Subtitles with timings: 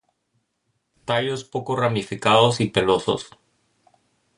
[1.05, 3.27] Tallos poco ramificados y pelosos.